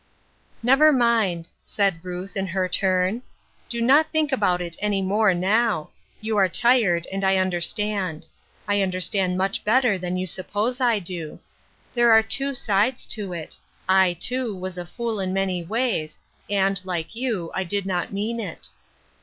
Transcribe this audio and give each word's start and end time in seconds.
"Never 0.73 0.91
mind," 0.91 1.49
said 1.63 1.99
Ruth 2.01 2.35
in 2.35 2.47
her 2.47 2.67
turn." 2.67 3.21
Do 3.69 3.79
not 3.83 4.11
think 4.11 4.31
about 4.31 4.59
it 4.59 4.75
any 4.79 4.99
more 5.03 5.35
now; 5.35 5.91
you 6.21 6.37
are 6.37 6.49
tired, 6.49 7.05
and 7.13 7.23
I 7.23 7.37
understand; 7.37 8.25
I 8.67 8.81
understand 8.81 9.37
much 9.37 9.63
better 9.63 9.99
than 9.99 10.17
you 10.17 10.25
suppose 10.25 10.81
I 10.81 10.97
do. 10.97 11.39
There 11.93 12.09
are 12.11 12.23
two 12.23 12.55
sides 12.55 13.05
to 13.13 13.31
it; 13.33 13.55
I, 13.87 14.17
too, 14.19 14.55
was 14.57 14.79
a 14.79 14.87
fool 14.87 15.19
in 15.19 15.33
many 15.33 15.61
ways, 15.61 16.17
and, 16.49 16.81
like 16.83 17.15
you, 17.15 17.51
I 17.53 17.63
did 17.63 17.85
not 17.85 18.11
mean 18.11 18.39
it." 18.39 18.69